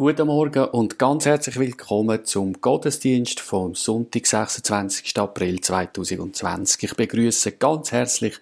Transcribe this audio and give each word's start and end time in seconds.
Guten 0.00 0.28
Morgen 0.28 0.64
und 0.64 0.98
ganz 0.98 1.26
herzlich 1.26 1.58
willkommen 1.58 2.24
zum 2.24 2.54
Gottesdienst 2.58 3.38
vom 3.38 3.74
Sonntag, 3.74 4.26
26. 4.26 5.18
April 5.18 5.60
2020. 5.60 6.84
Ich 6.84 6.94
begrüße 6.94 7.52
ganz 7.52 7.92
herzlich 7.92 8.38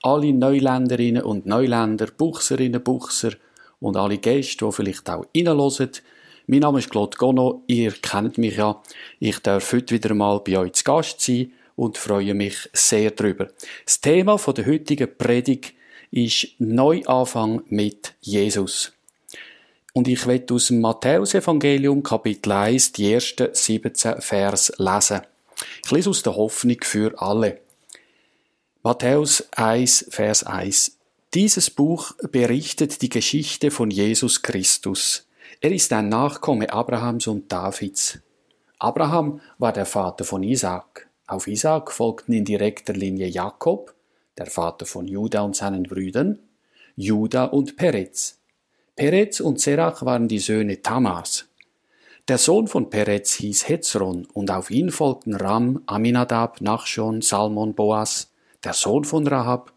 alle 0.00 0.32
Neuländerinnen 0.32 1.22
und 1.22 1.44
Neuländer, 1.44 2.06
Buchserinnen, 2.06 2.82
Buchser 2.82 3.32
und 3.78 3.98
alle 3.98 4.16
Gäste, 4.16 4.64
die 4.64 4.72
vielleicht 4.72 5.10
auch 5.10 5.26
reinhören. 5.36 5.90
Mein 6.46 6.60
Name 6.60 6.78
ist 6.78 6.88
Claude 6.88 7.18
Gono, 7.18 7.62
ihr 7.66 7.92
kennt 7.92 8.38
mich 8.38 8.56
ja. 8.56 8.80
Ich 9.20 9.38
darf 9.40 9.70
heute 9.70 9.94
wieder 9.94 10.14
mal 10.14 10.40
bei 10.40 10.56
euch 10.56 10.72
zu 10.72 10.84
Gast 10.84 11.20
sein 11.20 11.52
und 11.76 11.98
freue 11.98 12.32
mich 12.32 12.70
sehr 12.72 13.10
darüber. 13.10 13.48
Das 13.84 14.00
Thema 14.00 14.38
der 14.38 14.64
heutigen 14.64 15.14
Predigt 15.18 15.74
ist 16.10 16.58
Neuanfang 16.58 17.64
mit 17.68 18.14
Jesus. 18.22 18.94
Und 19.94 20.08
ich 20.08 20.26
werde 20.26 20.54
aus 20.54 20.68
dem 20.68 20.80
Matthäusevangelium 20.80 22.02
Kapitel 22.02 22.52
1 22.52 22.92
die 22.92 23.12
ersten 23.12 23.54
17 23.54 24.22
Vers 24.22 24.72
lesen. 24.78 25.20
Ich 25.84 25.90
lese 25.90 26.10
aus 26.10 26.22
der 26.22 26.34
Hoffnung 26.34 26.78
für 26.82 27.12
alle. 27.20 27.60
Matthäus 28.82 29.46
1, 29.52 30.06
Vers 30.08 30.44
1. 30.44 30.96
Dieses 31.34 31.68
Buch 31.70 32.12
berichtet 32.30 33.02
die 33.02 33.10
Geschichte 33.10 33.70
von 33.70 33.90
Jesus 33.90 34.42
Christus. 34.42 35.26
Er 35.60 35.72
ist 35.72 35.92
ein 35.92 36.08
Nachkomme 36.08 36.72
Abrahams 36.72 37.26
und 37.26 37.52
Davids. 37.52 38.18
Abraham 38.78 39.40
war 39.58 39.72
der 39.72 39.86
Vater 39.86 40.24
von 40.24 40.42
Isaac. 40.42 41.08
Auf 41.26 41.46
Isaac 41.46 41.92
folgten 41.92 42.32
in 42.32 42.44
direkter 42.44 42.94
Linie 42.94 43.28
Jakob, 43.28 43.94
der 44.38 44.46
Vater 44.46 44.86
von 44.86 45.06
Juda 45.06 45.42
und 45.42 45.54
seinen 45.54 45.84
Brüdern, 45.84 46.38
Juda 46.96 47.44
und 47.44 47.76
Perez. 47.76 48.41
Perez 49.02 49.40
und 49.40 49.58
Serach 49.58 50.04
waren 50.04 50.28
die 50.28 50.38
Söhne 50.38 50.80
Tamars. 50.80 51.48
Der 52.28 52.38
Sohn 52.38 52.68
von 52.68 52.88
Perez 52.88 53.32
hieß 53.34 53.68
Hezron, 53.68 54.28
und 54.32 54.48
auf 54.52 54.70
ihn 54.70 54.92
folgten 54.92 55.34
Ram, 55.34 55.82
Aminadab, 55.86 56.60
Nachschon, 56.60 57.20
Salmon, 57.20 57.74
Boas, 57.74 58.30
der 58.62 58.74
Sohn 58.74 59.02
von 59.02 59.26
Rahab, 59.26 59.72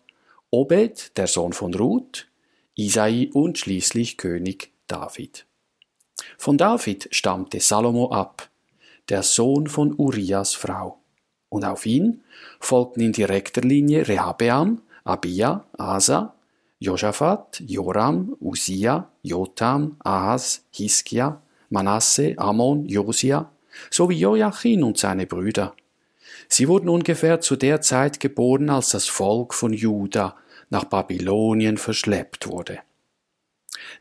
Obed, 0.51 1.17
der 1.17 1.25
Sohn 1.25 1.53
von 1.53 1.73
Ruth, 1.73 2.27
Isai 2.75 3.31
und 3.33 3.57
schließlich 3.57 4.17
König 4.17 4.71
David. 4.85 5.47
Von 6.37 6.59
David 6.59 7.07
stammte 7.09 7.59
Salomo 7.61 8.11
ab, 8.11 8.47
der 9.09 9.23
Sohn 9.23 9.65
von 9.65 9.95
Urias 9.97 10.53
Frau. 10.53 10.99
Und 11.49 11.65
auf 11.65 11.87
ihn 11.87 12.21
folgten 12.59 13.01
in 13.01 13.11
direkter 13.11 13.61
Linie 13.61 14.07
Rehabeam, 14.07 14.83
Abia, 15.03 15.65
Asa, 15.79 16.35
Josaphat, 16.79 17.61
Joram, 17.65 18.35
Usia, 18.39 19.09
Jotam, 19.23 19.95
Ahas, 20.03 20.65
Hiskia, 20.71 21.41
Manasse, 21.69 22.35
Ammon, 22.37 22.85
Josia, 22.85 23.51
sowie 23.89 24.17
Joachim 24.19 24.83
und 24.83 24.97
seine 24.97 25.25
Brüder. 25.25 25.73
Sie 26.47 26.67
wurden 26.67 26.89
ungefähr 26.89 27.39
zu 27.41 27.55
der 27.55 27.81
Zeit 27.81 28.19
geboren, 28.19 28.69
als 28.69 28.89
das 28.89 29.07
Volk 29.07 29.53
von 29.53 29.73
Juda 29.73 30.35
nach 30.69 30.85
Babylonien 30.85 31.77
verschleppt 31.77 32.47
wurde. 32.47 32.79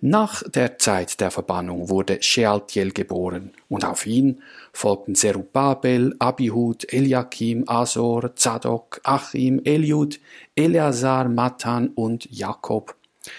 Nach 0.00 0.42
der 0.42 0.78
Zeit 0.78 1.20
der 1.20 1.30
Verbannung 1.30 1.88
wurde 1.88 2.22
Shealtiel 2.22 2.92
geboren, 2.92 3.52
und 3.68 3.84
auf 3.84 4.06
ihn 4.06 4.42
folgten 4.72 5.14
Zerubabel, 5.14 6.14
Abihud, 6.18 6.92
Eliakim, 6.92 7.64
Asor, 7.68 8.36
Zadok, 8.36 9.00
Achim, 9.04 9.60
Eliud, 9.64 10.20
Eleazar, 10.54 11.28
Matan 11.28 11.88
und 11.88 12.28
Jakob. 12.30 12.96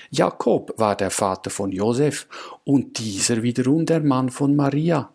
Jakob 0.09 0.73
war 0.77 0.95
der 0.95 1.11
Vater 1.11 1.49
von 1.49 1.71
Josef 1.71 2.27
und 2.63 2.97
dieser 2.99 3.43
wiederum 3.43 3.85
der 3.85 4.01
Mann 4.01 4.29
von 4.29 4.55
Maria. 4.55 5.11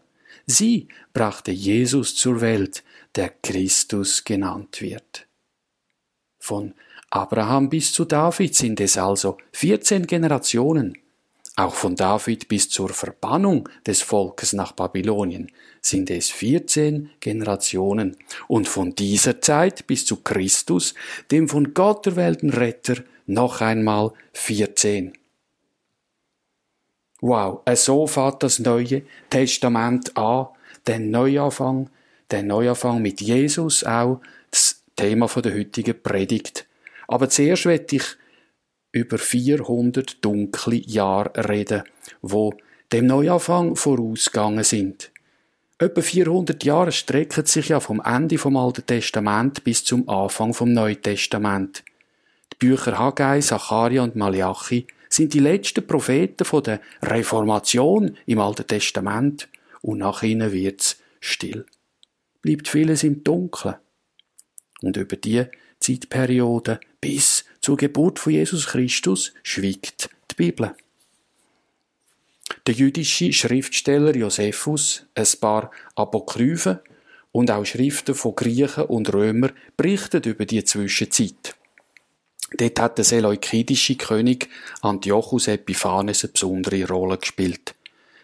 Sie 0.47 0.89
brachte 1.13 1.51
Jesus 1.51 2.15
zur 2.15 2.41
Welt, 2.41 2.83
der 3.15 3.31
Christus 3.43 4.25
genannt 4.25 4.81
wird. 4.81 5.27
Von 6.39 6.75
Abraham 7.11 7.69
bis 7.69 7.93
zu 7.93 8.05
David 8.05 8.55
sind 8.55 8.81
es 8.81 8.97
also 8.97 9.37
14 9.53 10.07
Generationen. 10.07 10.97
Auch 11.61 11.75
von 11.75 11.95
David 11.95 12.49
bis 12.49 12.71
zur 12.71 12.89
Verbannung 12.89 13.69
des 13.87 14.01
Volkes 14.01 14.55
nach 14.55 14.73
Babylonien 14.73 15.53
sind 15.83 16.09
es 16.09 16.31
14 16.31 17.11
Generationen 17.21 18.17
und 18.49 18.67
von 18.67 18.95
dieser 18.95 19.43
Zeit 19.43 19.87
bis 19.87 20.07
zu 20.07 20.23
Christus, 20.23 20.95
dem 21.31 21.51
von 21.51 21.75
Gott 21.75 22.07
erwählten 22.07 22.49
Retter, 22.49 23.03
noch 23.27 23.61
einmal 23.61 24.13
14. 24.33 25.13
Wow, 27.21 27.61
so 27.75 28.07
fährt 28.07 28.43
das 28.43 28.59
Neue 28.59 29.03
Testament 29.29 30.17
an, 30.17 30.47
den 30.87 31.11
Neuanfang, 31.11 31.91
den 32.31 32.47
Neuanfang 32.47 33.03
mit 33.03 33.21
Jesus 33.21 33.85
auch, 33.85 34.23
das 34.51 34.83
Thema 34.97 35.27
der 35.27 35.55
heutigen 35.55 36.03
Predigt. 36.03 36.67
Aber 37.07 37.29
zuerst 37.29 37.67
werde 37.67 37.97
ich 37.97 38.05
über 38.93 39.19
400 39.19 40.25
dunkle 40.25 40.77
Jahre 40.77 41.49
reden, 41.49 41.83
wo 42.23 42.55
dem 42.93 43.07
Neuanfang 43.07 43.77
vorausgegangen 43.77 44.65
sind. 44.65 45.13
Etwa 45.79 46.03
400 46.03 46.63
Jahre 46.65 46.93
strecken 46.93 47.47
sich 47.47 47.69
ja 47.69 47.81
vom 47.81 48.03
Ende 48.05 48.37
vom 48.37 48.57
Alten 48.57 48.85
Testament 48.85 49.65
bis 49.65 49.85
zum 49.85 50.09
Anfang 50.09 50.53
vom 50.53 50.73
Neuen 50.73 51.01
Testament. 51.01 51.85
Die 52.53 52.67
Bücher 52.67 52.99
Haggai, 52.99 53.41
Zacharia 53.41 54.03
und 54.03 54.17
Malachi 54.17 54.87
sind 55.09 55.33
die 55.33 55.39
letzten 55.39 55.87
Propheten 55.87 56.45
von 56.45 56.63
der 56.63 56.81
Reformation 57.03 58.17
im 58.27 58.41
Alten 58.41 58.67
Testament 58.67 59.49
und 59.81 59.99
nach 59.99 60.23
ihnen 60.23 60.53
wird's 60.53 61.01
still. 61.21 61.65
Bleibt 62.43 62.69
vieles 62.69 63.03
im 63.03 63.25
Dunkeln. 63.25 63.77
Und 64.83 64.97
über 64.97 65.17
die 65.17 65.45
Zeitperiode 65.79 66.81
bis 67.01 67.40
zur 67.61 67.77
Geburt 67.77 68.19
von 68.19 68.33
Jesus 68.33 68.67
Christus 68.67 69.33
schwiegt 69.43 70.09
die 70.31 70.35
Bibel. 70.35 70.75
Der 72.67 72.75
jüdische 72.75 73.33
Schriftsteller 73.33 74.17
Josephus, 74.17 75.07
ein 75.15 75.27
paar 75.41 75.71
Apokryphen 75.95 76.81
und 77.33 77.51
auch 77.51 77.65
Schriften 77.65 78.15
von 78.15 78.35
Griechen 78.35 78.85
und 78.85 79.13
Römern 79.13 79.53
berichten 79.77 80.23
über 80.23 80.47
die 80.47 80.65
Zwischenzeit. 80.65 81.55
Dort 82.57 82.81
hat 82.81 82.99
der 82.99 83.05
seleukidische 83.05 83.97
König 83.97 84.49
Antiochus 84.81 85.47
Epiphanes 85.47 86.25
eine 86.25 86.33
besondere 86.33 86.89
Rolle 86.89 87.19
gespielt. 87.19 87.75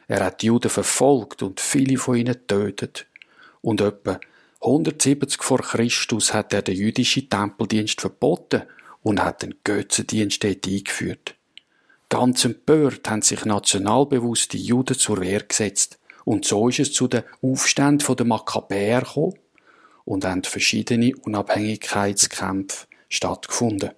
Er 0.09 0.25
hat 0.25 0.43
die 0.43 0.47
Juden 0.47 0.71
verfolgt 0.71 1.43
und 1.43 1.61
viele 1.61 1.99
von 1.99 2.17
ihnen 2.17 2.35
getötet. 2.35 3.07
Und 3.61 3.81
etwa 3.81 4.19
170 4.61 5.43
vor 5.43 5.59
Christus 5.59 6.35
hat 6.35 6.53
er 6.53 6.63
den 6.63 6.77
jüdischen 6.77 7.29
Tempeldienst 7.29 8.01
verboten 8.01 8.63
und 9.07 9.23
hat 9.23 9.43
den 9.43 9.55
Götzendienst 9.63 10.43
dort 10.43 10.67
eingeführt. 10.67 11.37
Ganz 12.09 12.45
empört 12.45 13.09
haben 13.09 13.23
sich 13.23 13.45
nationalbewusste 13.45 14.57
Juden 14.57 14.99
zur 14.99 15.21
Wehr 15.21 15.45
gesetzt. 15.45 16.01
Und 16.25 16.45
so 16.45 16.69
ist 16.69 16.81
es 16.81 16.93
zu 16.93 17.07
den 17.07 17.23
Aufständen 17.41 18.17
der 18.17 18.27
Makkabäer 18.27 19.03
gekommen 19.03 19.39
und 20.05 20.25
haben 20.25 20.43
verschiedene 20.43 21.15
Unabhängigkeitskämpfe 21.19 22.89
stattgefunden. 23.09 23.93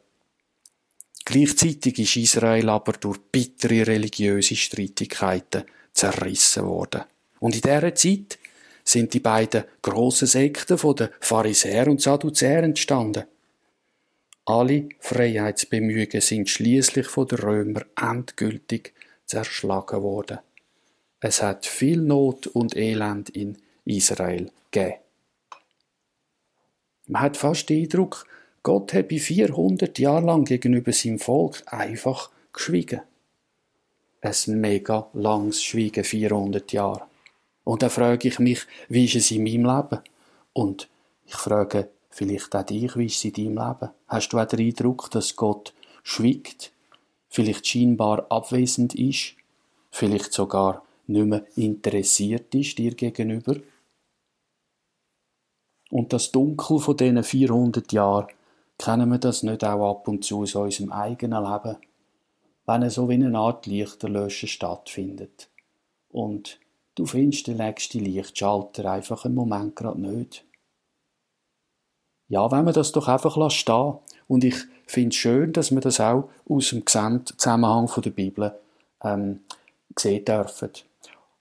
Gleichzeitig 1.25 1.99
ist 1.99 2.17
Israel 2.17 2.69
aber 2.69 2.93
durch 2.93 3.19
bittere 3.33 3.87
religiöse 3.87 4.57
Streitigkeiten 4.57 5.65
zerrissen 5.95 6.67
worden. 6.67 7.05
Und 7.41 7.55
in 7.55 7.63
dieser 7.63 7.95
Zeit 7.95 8.39
sind 8.85 9.15
die 9.15 9.21
beiden 9.21 9.65
grossen 9.81 10.29
Sekten 10.29 10.77
den 10.97 11.09
Pharisäer 11.19 11.89
und 11.89 12.03
Sadduzäer 12.03 12.63
entstanden. 12.63 13.25
Alle 14.49 14.89
Freiheitsbemühungen 15.01 16.23
sind 16.23 16.49
schließlich 16.49 17.07
von 17.07 17.29
den 17.29 17.39
Römern 17.41 17.85
endgültig 18.01 18.95
zerschlagen 19.27 20.03
worden. 20.03 20.39
Es 21.21 21.43
hat 21.43 21.67
viel 21.67 22.01
Not 22.01 22.47
und 22.47 22.75
Elend 22.75 23.29
in 23.29 23.59
Israel 23.85 24.51
gegeben. 24.71 25.01
Man 27.09 27.21
hat 27.21 27.37
fast 27.37 27.69
den 27.69 27.83
Eindruck, 27.83 28.27
Gott 28.63 28.95
habe 28.95 29.19
400 29.19 29.99
Jahre 29.99 30.25
lang 30.25 30.47
gegenüber 30.47 30.95
seinem 30.95 31.19
Volk 31.19 31.63
einfach 31.67 32.31
geschwiegen. 32.51 33.03
Ein 34.23 34.61
mega 34.63 35.11
langes 35.13 35.63
Schweigen, 35.63 36.05
400 36.05 36.73
Jahre. 36.73 37.03
Und 37.65 37.83
da 37.83 37.91
frage 37.91 38.29
ich 38.29 38.39
mich, 38.39 38.63
wie 38.89 39.05
ist 39.05 39.15
es 39.15 39.31
in 39.31 39.43
meinem 39.43 39.67
Leben? 39.67 40.03
Und 40.55 40.89
ich 41.27 41.35
frage 41.35 41.91
Vielleicht 42.11 42.55
auch 42.57 42.63
dich, 42.65 42.97
wie 42.97 43.07
es 43.07 43.25
in 43.25 43.33
deinem 43.33 43.59
Leben? 43.59 43.91
Hast 44.07 44.29
du 44.31 44.39
auch 44.39 44.47
den 44.47 44.61
Eindruck, 44.61 45.11
dass 45.11 45.37
Gott 45.37 45.75
schwiegt? 46.03 46.73
Vielleicht 47.29 47.67
scheinbar 47.67 48.27
abwesend 48.31 48.95
ist? 48.95 49.35
Vielleicht 49.91 50.33
sogar 50.33 50.83
nicht 51.07 51.27
mehr 51.27 51.45
interessiert 51.57 52.55
ist 52.55 52.79
dir 52.79 52.95
gegenüber? 52.95 53.57
Und 55.91 56.13
das 56.13 56.33
Dunkel 56.33 56.79
von 56.79 56.97
diesen 56.97 57.23
400 57.23 57.93
Jahren, 57.93 58.29
kennen 58.77 59.11
wir 59.11 59.19
das 59.19 59.43
nicht 59.43 59.65
auch 59.65 59.91
ab 59.91 60.09
und 60.09 60.25
zu 60.25 60.45
in 60.45 60.55
unserem 60.55 60.93
eigenen 60.93 61.45
Leben? 61.45 61.77
Wenn 62.67 62.91
so 62.91 63.09
wie 63.09 63.15
eine 63.15 63.39
Art 63.39 63.67
Lichterlöschen 63.67 64.49
stattfindet. 64.49 65.49
und 66.11 66.59
du 66.95 67.07
findest 67.07 67.47
den 67.47 67.59
nächsten 67.59 68.01
Lichtschalter 68.01 68.91
einfach 68.91 69.25
einen 69.25 69.35
Moment 69.35 69.77
gerade 69.77 70.01
nicht. 70.01 70.45
Ja, 72.29 72.51
wenn 72.51 72.67
wir 72.67 72.73
das 72.73 72.93
doch 72.93 73.09
einfach 73.09 73.51
stehen 73.51 73.95
und 74.27 74.45
ich 74.45 74.57
finde 74.87 75.11
es 75.11 75.17
schön, 75.17 75.53
dass 75.53 75.71
wir 75.71 75.81
das 75.81 76.01
auch 76.01 76.29
aus 76.49 76.71
dem 76.71 76.85
Gesamtzusammenhang 76.85 77.91
der 78.03 78.11
Bibel 78.11 78.53
ähm, 79.03 79.41
sehen 79.97 80.25
dürfen. 80.25 80.71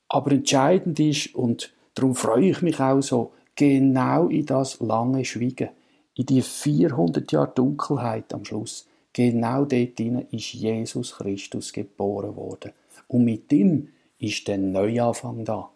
Aber 0.07 0.31
entscheidend 0.31 0.99
ist, 0.99 1.35
und 1.35 1.73
darum 1.93 2.15
freue 2.15 2.49
ich 2.49 2.61
mich 2.61 2.79
auch 2.79 3.01
so, 3.01 3.33
genau 3.55 4.27
in 4.27 4.45
das 4.45 4.79
lange 4.79 5.25
Schweigen, 5.25 5.69
in 6.15 6.25
die 6.25 6.41
400 6.41 7.31
Jahre 7.31 7.51
Dunkelheit 7.53 8.33
am 8.33 8.45
Schluss, 8.45 8.87
genau 9.11 9.65
dort 9.65 9.99
ist 9.99 10.53
Jesus 10.53 11.15
Christus 11.15 11.73
geboren 11.73 12.35
worden. 12.35 12.71
Und 13.07 13.25
mit 13.25 13.51
ihm 13.51 13.89
ist 14.19 14.47
der 14.47 14.57
Neuanfang 14.57 15.43
da. 15.43 15.69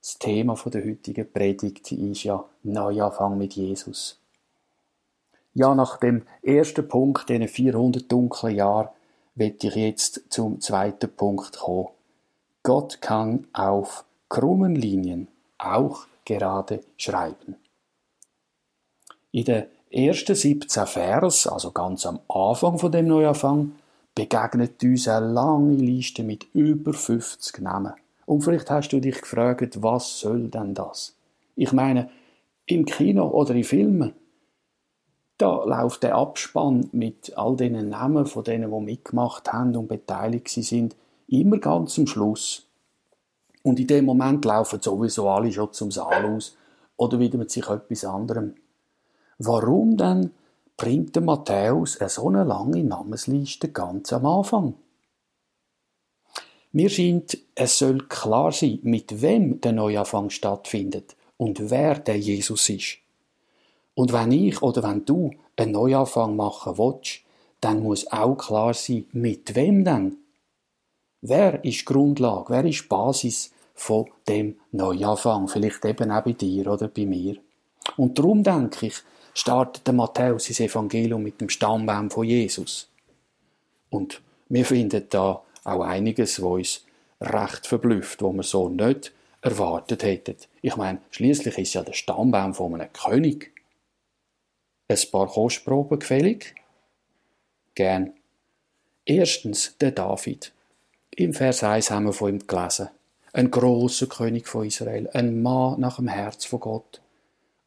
Das 0.00 0.18
Thema 0.18 0.54
der 0.54 0.84
heutigen 0.84 1.30
Predigt 1.32 1.90
ist 1.90 2.22
ja 2.22 2.44
Neuanfang 2.62 3.36
mit 3.36 3.54
Jesus. 3.54 4.20
Ja, 5.56 5.74
nach 5.74 5.96
dem 5.96 6.24
ersten 6.42 6.86
Punkt, 6.86 7.30
diesen 7.30 7.48
400 7.48 8.12
dunklen 8.12 8.56
Jahren, 8.56 8.90
werde 9.36 9.68
ich 9.68 9.74
jetzt 9.74 10.24
zum 10.28 10.60
zweiten 10.60 11.10
Punkt 11.10 11.56
kommen. 11.56 11.88
Gott 12.62 13.00
kann 13.00 13.46
auf 13.54 14.04
krummen 14.28 14.74
Linien 14.74 15.28
auch 15.56 16.00
gerade 16.26 16.82
schreiben. 16.98 17.56
In 19.32 19.44
den 19.46 19.64
ersten 19.90 20.34
17 20.34 20.86
Vers, 20.86 21.46
also 21.46 21.70
ganz 21.70 22.04
am 22.04 22.20
Anfang 22.28 22.78
von 22.78 22.92
dem 22.92 23.06
Neuanfang, 23.06 23.72
begegnet 24.14 24.82
uns 24.84 25.08
eine 25.08 25.32
lange 25.32 25.76
Liste 25.76 26.22
mit 26.22 26.48
über 26.52 26.92
50 26.92 27.62
Namen. 27.62 27.94
Und 28.26 28.42
vielleicht 28.42 28.70
hast 28.70 28.90
du 28.90 29.00
dich 29.00 29.22
gefragt, 29.22 29.82
was 29.82 30.20
soll 30.20 30.48
denn 30.48 30.74
das? 30.74 31.16
Ich 31.54 31.72
meine, 31.72 32.10
im 32.66 32.84
Kino 32.84 33.28
oder 33.28 33.54
in 33.54 33.64
Filmen, 33.64 34.12
da 35.38 35.64
läuft 35.64 36.02
der 36.02 36.14
Abspann 36.14 36.88
mit 36.92 37.36
all 37.36 37.56
den 37.56 37.88
Namen 37.88 38.26
von 38.26 38.44
denen, 38.44 38.70
die 38.70 38.80
mitgemacht 38.80 39.52
haben 39.52 39.76
und 39.76 39.88
beteiligt 39.88 40.48
sind, 40.48 40.96
immer 41.28 41.58
ganz 41.58 41.98
am 41.98 42.06
Schluss. 42.06 42.66
Und 43.62 43.80
in 43.80 43.86
dem 43.86 44.04
Moment 44.04 44.44
laufen 44.44 44.80
sowieso 44.80 45.28
alle 45.28 45.52
schon 45.52 45.72
zum 45.72 45.90
Saal 45.90 46.24
aus 46.24 46.56
oder 46.96 47.18
widmen 47.18 47.48
sich 47.48 47.68
etwas 47.68 48.04
anderem. 48.04 48.54
Warum 49.38 49.96
denn 49.96 50.30
bringt 50.76 51.14
der 51.14 51.22
Matthäus 51.22 52.00
eine 52.00 52.08
so 52.08 52.28
eine 52.28 52.44
lange 52.44 52.82
Namensliste 52.84 53.68
ganz 53.68 54.12
am 54.12 54.24
Anfang? 54.24 54.74
Mir 56.72 56.88
scheint, 56.90 57.38
es 57.54 57.78
soll 57.78 58.06
klar 58.08 58.52
sein, 58.52 58.78
mit 58.82 59.20
wem 59.22 59.60
der 59.60 59.72
Neuanfang 59.72 60.30
stattfindet 60.30 61.16
und 61.36 61.70
wer 61.70 61.98
der 61.98 62.18
Jesus 62.18 62.68
ist. 62.68 62.98
Und 63.96 64.12
wenn 64.12 64.30
ich 64.30 64.60
oder 64.60 64.82
wenn 64.82 65.06
du 65.06 65.30
einen 65.56 65.72
Neuanfang 65.72 66.36
machen 66.36 66.76
willst, 66.76 67.20
dann 67.62 67.82
muss 67.82 68.06
auch 68.12 68.36
klar 68.36 68.74
sein, 68.74 69.06
mit 69.12 69.54
wem 69.54 69.84
denn? 69.84 70.18
Wer 71.22 71.64
ist 71.64 71.80
die 71.80 71.84
Grundlage, 71.86 72.50
wer 72.50 72.64
ist 72.66 72.82
die 72.82 72.88
Basis 72.88 73.52
von 73.74 74.04
dem 74.28 74.56
Neuanfang? 74.70 75.48
Vielleicht 75.48 75.82
eben 75.86 76.10
auch 76.10 76.22
bei 76.22 76.32
dir 76.32 76.70
oder 76.70 76.88
bei 76.88 77.06
mir. 77.06 77.36
Und 77.96 78.18
darum 78.18 78.42
denke 78.42 78.86
ich, 78.86 78.96
startet 79.32 79.86
der 79.86 79.94
Matthäus 79.94 80.48
das 80.48 80.60
Evangelium 80.60 81.22
mit 81.22 81.40
dem 81.40 81.48
Stammbaum 81.48 82.10
von 82.10 82.26
Jesus. 82.26 82.90
Und 83.88 84.20
wir 84.50 84.66
finden 84.66 85.06
da 85.08 85.42
auch 85.64 85.80
einiges, 85.80 86.42
was 86.42 86.50
uns 86.50 86.84
recht 87.22 87.66
verblüfft, 87.66 88.20
wo 88.20 88.30
wir 88.34 88.42
so 88.42 88.68
nicht 88.68 89.12
erwartet 89.40 90.02
hätten. 90.02 90.36
Ich 90.60 90.76
meine, 90.76 91.00
schließlich 91.10 91.56
ist 91.56 91.74
ja 91.74 91.82
der 91.82 91.94
Stammbaum 91.94 92.52
von 92.52 92.74
einem 92.74 92.92
König 92.92 93.55
ein 94.88 94.98
paar 95.10 95.26
Kostproben 95.26 95.98
gefällig? 95.98 96.54
Gern. 97.74 98.12
Erstens 99.04 99.76
der 99.78 99.92
David. 99.92 100.52
Im 101.10 101.32
Vers 101.32 101.62
1 101.62 101.90
haben 101.90 102.06
wir 102.06 102.12
von 102.12 102.30
ihm 102.30 102.46
gelesen. 102.46 102.88
Ein 103.32 103.50
großer 103.50 104.06
König 104.06 104.48
von 104.48 104.66
Israel, 104.66 105.08
ein 105.12 105.42
Mann 105.42 105.80
nach 105.80 105.96
dem 105.96 106.08
Herz 106.08 106.44
von 106.46 106.60
Gott, 106.60 107.02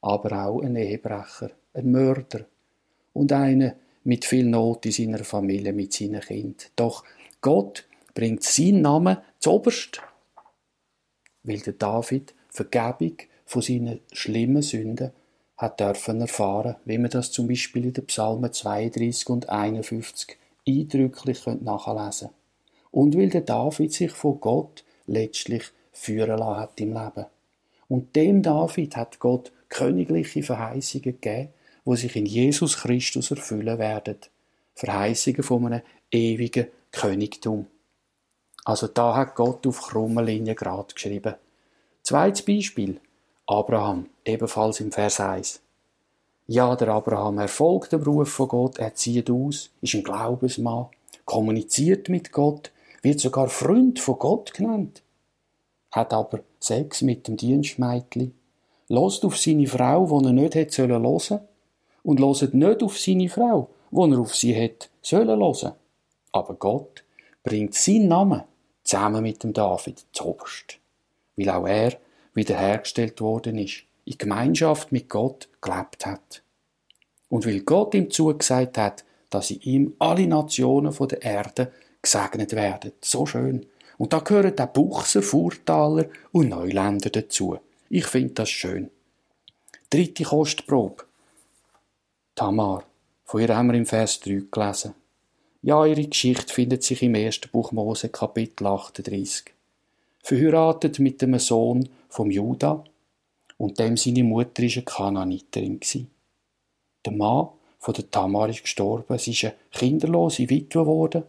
aber 0.01 0.45
auch 0.45 0.61
ein 0.61 0.75
Ehebrecher, 0.75 1.51
ein 1.73 1.91
Mörder 1.91 2.45
und 3.13 3.31
einer 3.31 3.75
mit 4.03 4.25
viel 4.25 4.45
Not 4.45 4.85
in 4.87 4.91
seiner 4.91 5.23
Familie, 5.23 5.73
mit 5.73 5.93
seinen 5.93 6.21
Kind. 6.21 6.71
Doch 6.75 7.03
Gott 7.41 7.85
bringt 8.15 8.43
seinen 8.43 8.81
Namen 8.81 9.17
zuoberst, 9.37 10.01
weil 11.43 11.59
der 11.59 11.73
David 11.73 12.33
Vergebung 12.49 13.17
von 13.45 13.61
seinen 13.61 13.99
schlimmen 14.11 14.63
Sünden 14.63 15.11
hat 15.59 15.81
dürfen 15.81 16.21
erfahren, 16.21 16.77
wie 16.85 16.97
man 16.97 17.11
das 17.11 17.33
zum 17.33 17.49
Beispiel 17.49 17.85
in 17.85 17.93
den 17.93 18.05
Psalmen 18.05 18.51
32 18.51 19.29
und 19.29 19.49
51 19.49 20.37
eindrücklich 20.65 21.45
nachlesen 21.45 22.29
Und 22.91 23.17
weil 23.17 23.29
der 23.29 23.41
David 23.41 23.91
sich 23.91 24.11
von 24.11 24.39
Gott 24.39 24.85
letztlich 25.05 25.63
führen 25.91 26.39
lassen 26.39 26.59
hat 26.61 26.79
im 26.79 26.93
Leben. 26.93 27.25
Und 27.89 28.15
dem 28.15 28.41
David 28.41 28.95
hat 28.95 29.19
Gott 29.19 29.51
königliche 29.67 30.43
Verheißungen 30.43 31.03
gegeben, 31.03 31.49
wo 31.83 31.95
sich 31.95 32.15
in 32.15 32.25
Jesus 32.25 32.77
Christus 32.77 33.29
erfüllen 33.29 33.79
werden. 33.79 34.17
Verheißungen 34.75 35.43
von 35.43 35.65
einem 35.65 35.81
ewigen 36.09 36.67
Königtum. 36.91 37.67
Also 38.63 38.87
da 38.87 39.15
hat 39.15 39.35
Gott 39.35 39.67
auf 39.67 39.81
krummer 39.81 40.23
Linie 40.23 40.55
gerade 40.55 40.93
geschrieben. 40.93 41.35
Zweites 42.03 42.43
Beispiel. 42.43 43.01
Abraham, 43.45 44.05
ebenfalls 44.29 44.79
im 44.79 44.91
Vers 44.91 45.19
1. 45.19 45.61
Ja, 46.47 46.75
der 46.75 46.87
Abraham 46.89 47.37
erfolgt 47.37 47.91
dem 47.91 48.01
Ruf 48.01 48.29
von 48.29 48.47
Gott, 48.47 48.79
er 48.79 48.95
zieht 48.95 49.29
aus, 49.29 49.69
ist 49.81 49.93
ein 49.93 50.03
Glaubensmann, 50.03 50.87
kommuniziert 51.25 52.09
mit 52.09 52.31
Gott, 52.31 52.71
wird 53.01 53.19
sogar 53.19 53.49
Freund 53.49 53.99
von 53.99 54.17
Gott 54.17 54.53
genannt, 54.53 55.03
hat 55.91 56.13
aber 56.13 56.39
Sex 56.59 57.01
mit 57.03 57.27
dem 57.27 57.37
Dienstmeitli, 57.37 58.31
lost 58.87 59.23
auf 59.25 59.37
seine 59.37 59.67
Frau, 59.67 60.09
wo 60.09 60.19
er 60.21 60.33
nicht 60.33 60.55
hätte 60.55 60.73
sollen 60.73 61.05
und 62.03 62.19
loset 62.19 62.53
nicht 62.53 62.83
auf 62.83 62.97
seine 62.97 63.29
Frau, 63.29 63.69
wo 63.91 64.05
er 64.07 64.19
auf 64.19 64.35
sie 64.35 64.53
hätte 64.53 64.87
sollen 65.01 65.39
hören. 65.39 65.73
Aber 66.31 66.55
Gott 66.55 67.03
bringt 67.43 67.75
seinen 67.75 68.07
Namen 68.07 68.43
zusammen 68.83 69.23
mit 69.23 69.43
dem 69.43 69.53
David 69.53 70.05
zuoberst, 70.11 70.79
weil 71.35 71.49
auch 71.49 71.67
er 71.67 71.93
wiederhergestellt 72.33 73.21
worden 73.21 73.57
ist, 73.57 73.83
in 74.09 74.17
Gemeinschaft 74.17 74.91
mit 74.91 75.09
Gott 75.09 75.47
gelebt 75.61 76.05
hat. 76.05 76.41
Und 77.29 77.45
weil 77.45 77.61
Gott 77.61 77.93
ihm 77.93 78.09
zugesagt 78.09 78.77
hat, 78.77 79.05
dass 79.29 79.51
in 79.51 79.61
ihm 79.61 79.93
alle 79.99 80.27
Nationen 80.27 80.91
von 80.91 81.07
der 81.07 81.21
Erde 81.21 81.71
gesegnet 82.01 82.53
werden. 82.53 82.91
So 83.01 83.25
schön. 83.25 83.65
Und 83.97 84.13
da 84.13 84.19
gehören 84.19 84.57
auch 84.57 84.67
Buchser, 84.67 85.21
Furtaler 85.21 86.05
und 86.31 86.49
Neuländer 86.49 87.09
dazu. 87.09 87.59
Ich 87.89 88.07
finde 88.07 88.33
das 88.33 88.49
schön. 88.49 88.89
Dritte 89.89 90.23
Kostprobe. 90.23 91.03
Tamar. 92.35 92.83
Von 93.25 93.41
ihr 93.41 93.55
haben 93.55 93.67
wir 93.67 93.75
im 93.75 93.85
Vers 93.85 94.19
3 94.21 94.43
gelesen. 94.49 94.95
Ja, 95.61 95.85
ihre 95.85 96.07
Geschichte 96.07 96.51
findet 96.51 96.83
sich 96.83 97.03
im 97.03 97.13
ersten 97.13 97.49
Buch 97.49 97.71
Mose, 97.71 98.09
Kapitel 98.09 98.65
38 98.65 99.53
verheiratet 100.21 100.99
mit 100.99 101.21
dem 101.21 101.37
Sohn 101.39 101.89
vom 102.09 102.29
Juda 102.31 102.83
und 103.59 103.77
dem 103.77 103.97
seine 103.97 104.23
Mutter 104.23 104.63
ist 104.63 104.77
eine 104.77 104.85
Kananiterin 104.85 105.79
Der 107.05 107.11
Mann 107.11 107.49
von 107.77 107.93
der 107.93 108.09
Tamar 108.09 108.49
ist 108.49 108.63
gestorben, 108.63 109.17
sie 109.19 109.31
ist 109.31 109.43
eine 109.43 109.55
kinderlose 109.71 110.49
Witwe 110.49 110.79
geworden, 110.79 111.23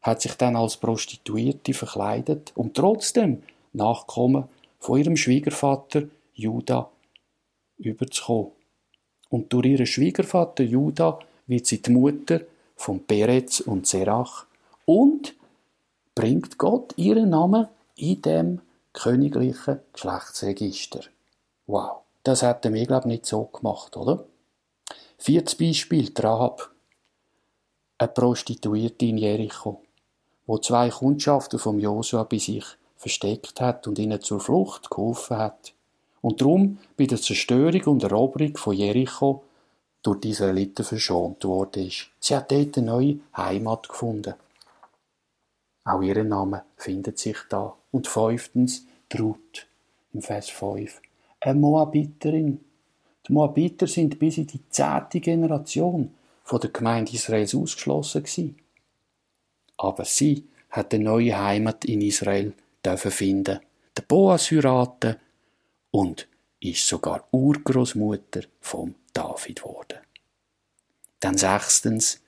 hat 0.00 0.22
sich 0.22 0.34
dann 0.34 0.56
als 0.56 0.76
Prostituierte 0.76 1.74
verkleidet, 1.74 2.52
um 2.54 2.72
trotzdem 2.72 3.42
Nachkommen 3.72 4.44
von 4.78 4.98
ihrem 4.98 5.16
Schwiegervater 5.16 6.04
Juda 6.34 6.88
überzukommen. 7.78 8.52
Und 9.28 9.52
durch 9.52 9.66
ihren 9.66 9.86
Schwiegervater 9.86 10.62
Juda 10.62 11.18
wird 11.46 11.66
sie 11.66 11.82
die 11.82 11.90
Mutter 11.90 12.42
von 12.76 13.04
Perez 13.04 13.60
und 13.60 13.86
Serach 13.86 14.46
und 14.84 15.34
bringt 16.14 16.58
Gott 16.58 16.94
ihren 16.96 17.30
Namen 17.30 17.66
in 17.96 18.22
dem 18.22 18.60
königlichen 18.92 19.80
Geschlechtsregister. 19.92 21.00
Wow, 21.66 22.02
das 22.22 22.42
hätten 22.42 22.74
wir, 22.74 22.86
glaube 22.86 23.08
ich, 23.08 23.12
nicht 23.14 23.26
so 23.26 23.44
gemacht, 23.44 23.96
oder? 23.96 24.24
Viertes 25.18 25.54
Beispiel, 25.54 26.12
Rahab. 26.18 26.70
Eine 27.98 28.08
Prostituierte 28.08 29.06
in 29.06 29.18
Jericho, 29.18 29.82
wo 30.46 30.58
zwei 30.58 30.90
Kundschaften 30.90 31.58
vom 31.58 31.78
Josua 31.78 32.24
bei 32.24 32.38
sich 32.38 32.64
versteckt 32.96 33.60
hat 33.60 33.86
und 33.86 33.98
ihnen 33.98 34.20
zur 34.20 34.40
Flucht 34.40 34.90
geholfen 34.90 35.36
hat. 35.36 35.74
Und 36.20 36.40
darum 36.40 36.78
bei 36.96 37.06
der 37.06 37.20
Zerstörung 37.20 37.82
und 37.84 38.02
Eroberung 38.02 38.56
von 38.56 38.74
Jericho 38.74 39.44
durch 40.02 40.20
die 40.20 40.30
Israeliten 40.30 40.84
verschont 40.84 41.44
worden 41.44 41.86
ist. 41.86 42.10
Sie 42.18 42.34
hat 42.34 42.50
dort 42.50 42.76
eine 42.76 42.86
neue 42.86 43.18
Heimat 43.36 43.88
gefunden. 43.88 44.34
Auch 45.84 46.02
ihr 46.02 46.22
Name 46.24 46.64
findet 46.76 47.18
sich 47.18 47.38
da. 47.48 47.74
Und 47.90 48.06
fünftens, 48.06 48.86
Ruth, 49.16 49.66
im 50.12 50.22
Vers 50.22 50.48
5. 50.48 51.00
Eine 51.44 51.58
Moabiterin. 51.58 52.60
Die 53.26 53.32
Moabiter 53.32 53.88
sind 53.88 54.16
bis 54.20 54.38
in 54.38 54.46
die 54.46 54.60
zehnte 54.68 55.18
Generation 55.18 56.14
von 56.44 56.60
der 56.60 56.70
Gemeinde 56.70 57.12
Israels 57.12 57.52
ausgeschlossen 57.52 58.22
gewesen. 58.22 58.56
Aber 59.76 60.04
sie 60.04 60.46
hat 60.70 60.94
eine 60.94 61.02
neue 61.02 61.36
Heimat 61.36 61.84
in 61.84 62.00
Israel 62.00 62.54
dürfen 62.84 63.10
finden. 63.10 63.58
Der 63.96 64.02
Boas 64.02 64.52
heiraten 64.52 65.16
und 65.90 66.28
ist 66.60 66.86
sogar 66.86 67.26
Urgroßmutter 67.32 68.42
vom 68.60 68.94
David 69.12 69.62
geworden. 69.62 69.98
Dann 71.18 71.36
sechstens, 71.36 72.20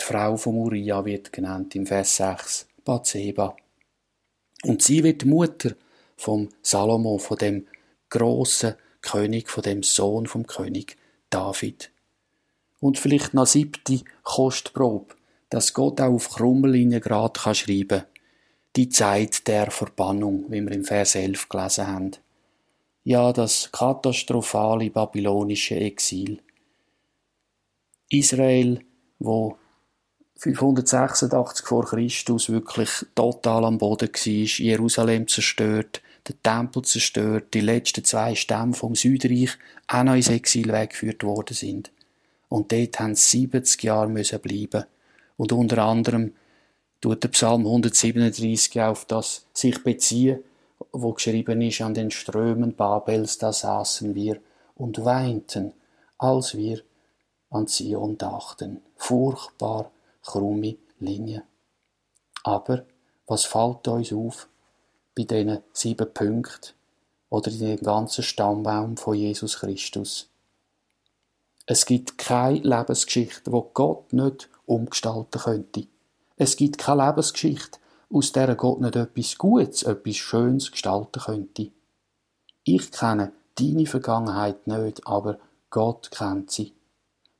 die 0.00 0.04
Frau 0.04 0.38
von 0.38 0.56
Uriah 0.56 1.04
wird 1.04 1.30
genannt 1.30 1.74
im 1.76 1.86
Vers 1.86 2.16
6, 2.16 2.66
Bathseba. 2.84 3.54
Und 4.64 4.82
sie 4.82 5.04
wird 5.04 5.26
Mutter 5.26 5.74
vom 6.16 6.48
Salomo, 6.62 7.18
von 7.18 7.36
dem 7.36 7.66
großen 8.12 8.74
König, 9.00 9.50
von 9.50 9.62
dem 9.62 9.82
Sohn 9.82 10.26
vom 10.26 10.46
König 10.46 10.96
David. 11.30 11.90
Und 12.78 12.98
vielleicht 12.98 13.34
noch 13.34 13.46
siebte 13.46 14.00
Kostprobe, 14.22 15.14
dass 15.48 15.72
Gott 15.72 16.00
auch 16.00 16.12
auf 16.12 16.28
Krummellinien 16.30 17.00
gerade 17.00 17.40
kann 17.40 17.54
schreiben 17.54 18.04
Die 18.76 18.88
Zeit 18.88 19.46
der 19.48 19.70
Verbannung, 19.70 20.46
wie 20.48 20.60
wir 20.60 20.72
im 20.72 20.84
Vers 20.84 21.14
11 21.14 21.48
gelesen 21.48 21.86
haben. 21.86 22.10
Ja, 23.04 23.32
das 23.32 23.70
katastrophale 23.72 24.90
babylonische 24.90 25.76
Exil. 25.76 26.40
Israel, 28.10 28.80
wo 29.18 29.56
586 30.36 31.66
vor 31.66 31.86
Christus 31.86 32.50
wirklich 32.50 32.90
total 33.14 33.64
am 33.64 33.78
Boden 33.78 34.08
war, 34.08 34.64
Jerusalem 34.64 35.26
zerstört, 35.28 36.02
der 36.28 36.40
Tempel 36.42 36.82
zerstört, 36.82 37.54
die 37.54 37.60
letzten 37.60 38.04
zwei 38.04 38.34
Stämme 38.34 38.74
vom 38.74 38.94
Südreich 38.94 39.58
auch 39.88 40.04
noch 40.04 40.14
ins 40.14 40.28
Exil 40.28 40.72
weggeführt 40.72 41.24
worden 41.24 41.54
sind. 41.54 41.90
Und 42.48 42.70
dort 42.70 43.00
haben 43.00 43.14
sie 43.14 43.48
70 43.50 43.82
Jahre 43.82 44.08
müssen 44.08 44.40
bleiben. 44.40 44.84
Und 45.36 45.52
unter 45.52 45.78
anderem 45.78 46.34
tut 47.00 47.24
der 47.24 47.28
Psalm 47.28 47.66
137 47.66 48.80
auf 48.80 49.04
das 49.06 49.46
sich 49.52 49.82
beziehen, 49.82 50.44
wo 50.92 51.12
geschrieben 51.12 51.60
ist, 51.62 51.80
an 51.80 51.94
den 51.94 52.10
Strömen 52.10 52.74
Babels, 52.74 53.38
da 53.38 53.52
saßen 53.52 54.14
wir 54.14 54.38
und 54.74 55.04
weinten, 55.04 55.72
als 56.18 56.56
wir 56.56 56.82
an 57.50 57.66
Zion 57.66 58.18
dachten. 58.18 58.80
Furchtbar 58.96 59.90
krumme 60.22 60.76
Linie. 61.00 61.42
Aber 62.44 62.84
was 63.26 63.44
fällt 63.44 63.88
uns 63.88 64.12
auf 64.12 64.48
bei 65.14 65.24
diesen 65.24 65.58
sieben 65.72 66.12
Punkten 66.12 66.72
oder 67.30 67.50
in 67.50 67.58
dem 67.58 67.80
ganzen 67.80 68.22
Stammbaum 68.22 68.96
von 68.96 69.14
Jesus 69.14 69.58
Christus? 69.58 70.28
Es 71.66 71.86
gibt 71.86 72.18
keine 72.18 72.58
Lebensgeschichte, 72.58 73.52
wo 73.52 73.62
Gott 73.62 74.12
nicht 74.12 74.48
umgestalten 74.66 75.40
könnte. 75.40 75.86
Es 76.36 76.56
gibt 76.56 76.78
keine 76.78 77.06
Lebensgeschichte, 77.06 77.78
aus 78.12 78.32
der 78.32 78.54
Gott 78.56 78.80
nicht 78.80 78.96
etwas 78.96 79.38
Gutes, 79.38 79.84
etwas 79.84 80.16
Schönes 80.16 80.70
gestalten 80.70 81.20
könnte. 81.20 81.70
Ich 82.64 82.90
kenne 82.90 83.32
deine 83.54 83.86
Vergangenheit 83.86 84.66
nicht, 84.66 85.06
aber 85.06 85.38
Gott 85.70 86.10
kennt 86.10 86.50
sie. 86.50 86.72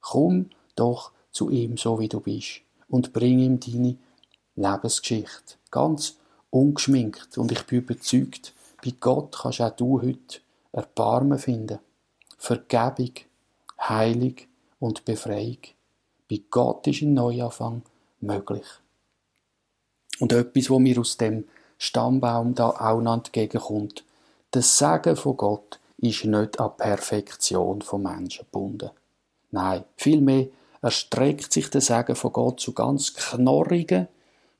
Komm 0.00 0.50
doch 0.74 1.12
zu 1.30 1.50
ihm, 1.50 1.76
so 1.76 1.98
wie 1.98 2.08
du 2.08 2.20
bist, 2.20 2.62
und 2.88 3.12
bring 3.12 3.38
ihm 3.38 3.60
deine 3.60 3.96
Lebensgeschichte. 4.56 5.56
Ganz 5.70 6.16
ungeschminkt. 6.52 7.36
Und 7.38 7.50
ich 7.50 7.62
bin 7.64 7.78
überzeugt, 7.78 8.54
bei 8.84 8.92
Gott 9.00 9.36
kannst 9.42 9.60
auch 9.60 9.74
du 9.74 10.00
heute 10.00 10.38
Erbarmen 10.70 11.38
finden. 11.38 11.80
Vergebung, 12.38 13.12
Heilung 13.80 14.36
und 14.78 15.04
Befreiung. 15.04 15.58
Bei 16.30 16.40
Gott 16.50 16.86
ist 16.86 17.02
ein 17.02 17.14
Neuanfang 17.14 17.82
möglich. 18.20 18.66
Und 20.20 20.32
etwas, 20.32 20.70
wo 20.70 20.78
mir 20.78 20.98
aus 21.00 21.16
dem 21.16 21.48
Stammbaum 21.78 22.54
da 22.54 22.70
auch 22.70 23.00
noch 23.00 23.14
entgegenkommt, 23.14 24.04
das 24.50 24.78
Sagen 24.78 25.16
von 25.16 25.36
Gott 25.36 25.80
ist 25.98 26.24
nicht 26.24 26.60
an 26.60 26.76
Perfektion 26.76 27.82
von 27.82 28.02
Menschen 28.02 28.44
gebunden. 28.44 28.90
Nein, 29.50 29.84
vielmehr 29.96 30.48
erstreckt 30.80 31.52
sich 31.52 31.70
der 31.70 31.80
Segen 31.80 32.16
von 32.16 32.32
Gott 32.32 32.60
zu 32.60 32.72
ganz 32.72 33.14
knorrigen, 33.14 34.08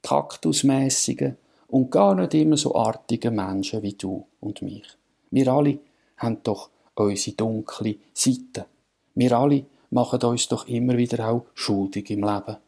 kaktusmäßigen 0.03 1.37
und 1.73 1.91
gar 1.91 2.15
nicht 2.15 2.35
immer 2.35 2.59
so 2.59 2.75
artigen 2.75 3.35
Menschen 3.35 3.83
wie 3.83 3.95
du 3.95 4.27
und 4.41 4.61
mich. 4.61 4.85
Wir 5.31 5.49
alle 5.49 5.79
haben 6.19 6.43
doch 6.43 6.69
unsere 6.95 7.35
dunkle 7.35 7.97
Seite. 8.13 8.67
Wir 9.15 9.33
alle 9.33 9.65
machen 9.89 10.23
uns 10.23 10.49
doch 10.49 10.69
immer 10.69 10.99
wieder 10.99 11.27
auch 11.31 11.47
schuldig 11.55 12.11
im 12.11 12.25
Leben. 12.25 12.59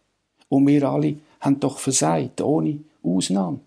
Und 0.48 0.66
wir 0.66 0.84
alle 0.84 1.16
haben 1.40 1.60
doch 1.60 1.78
versagt, 1.78 2.40
ohne 2.40 2.80
Ausnahme. 3.02 3.60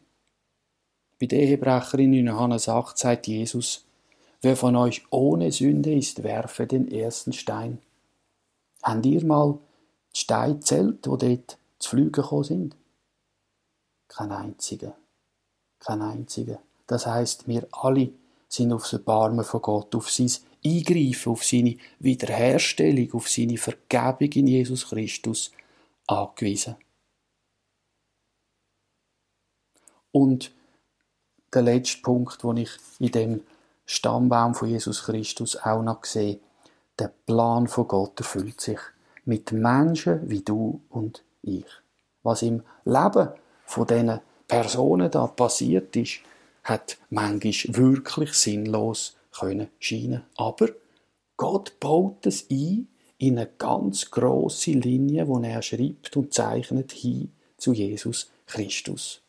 Bei 1.19 1.27
der 1.27 1.39
Ehebrecherin 1.39 2.13
in 2.13 2.27
Johannes 2.27 2.67
8 2.67 2.97
sagt 2.97 3.27
Jesus, 3.27 3.85
wer 4.41 4.55
von 4.55 4.75
euch 4.75 5.03
ohne 5.11 5.51
Sünde 5.51 5.93
ist, 5.93 6.23
werfe 6.23 6.65
den 6.65 6.91
ersten 6.91 7.33
Stein. 7.33 7.77
Habt 8.81 9.05
ihr 9.05 9.23
mal 9.23 9.59
die 10.15 10.19
Steine 10.19 10.55
gezählt, 10.55 11.05
die 11.05 11.09
dort 11.09 11.57
zu 11.77 11.89
Fliegen 11.91 12.43
sind? 12.43 12.75
Kein 14.07 14.31
einziger. 14.31 14.95
Kein 15.79 16.01
einziger. 16.01 16.59
Das 16.87 17.05
heißt, 17.05 17.47
wir 17.47 17.67
alle 17.71 18.11
sind 18.47 18.71
auf 18.71 18.83
das 18.83 18.93
Erbarmen 18.93 19.45
von 19.45 19.61
Gott, 19.61 19.93
auf 19.95 20.09
sein 20.09 20.31
Eingreifen, 20.65 21.31
auf 21.31 21.43
seine 21.43 21.77
Wiederherstellung, 21.99 23.13
auf 23.13 23.29
seine 23.29 23.57
Vergebung 23.57 24.31
in 24.31 24.47
Jesus 24.47 24.89
Christus 24.89 25.51
angewiesen. 26.07 26.75
Und 30.11 30.51
der 31.53 31.61
letzte 31.61 32.01
Punkt, 32.01 32.43
den 32.43 32.57
ich 32.57 32.71
in 32.99 33.11
dem 33.11 33.43
Stammbaum 33.85 34.55
von 34.55 34.69
Jesus 34.69 35.03
Christus 35.03 35.55
auch 35.57 35.81
noch 35.81 36.03
sehe, 36.05 36.39
der 36.99 37.13
Plan 37.25 37.67
von 37.67 37.87
Gott 37.87 38.19
erfüllt 38.19 38.59
sich 38.59 38.79
mit 39.25 39.51
Menschen 39.51 40.29
wie 40.29 40.41
du 40.41 40.81
und 40.89 41.23
ich. 41.41 41.65
Was 42.23 42.41
im 42.41 42.63
Leben 42.83 43.29
von 43.65 43.87
diesen 43.87 44.19
Personen 44.47 45.11
da 45.11 45.27
passiert 45.27 45.95
ist, 45.95 46.19
hat 46.63 46.97
manchmal 47.09 47.75
wirklich 47.75 48.33
sinnlos 48.33 49.15
können 49.31 49.69
scheinen. 49.79 50.23
Aber 50.35 50.69
Gott 51.35 51.79
baut 51.79 52.25
es 52.25 52.49
ein 52.49 52.87
in 53.17 53.37
eine 53.37 53.49
ganz 53.57 54.11
große 54.11 54.71
Linie, 54.71 55.27
wo 55.27 55.39
er 55.39 55.61
schreibt 55.61 56.15
und 56.17 56.33
zeichnet 56.33 56.91
hin 56.91 57.31
zu 57.57 57.73
Jesus 57.73 58.31
Christus. 58.45 59.21